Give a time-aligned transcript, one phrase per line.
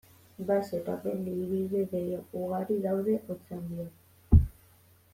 [0.47, 2.01] Baso eta mendi ibilbide
[2.41, 4.45] ugari daude Otxandion.